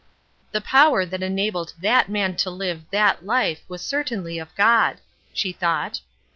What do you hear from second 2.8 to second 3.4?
that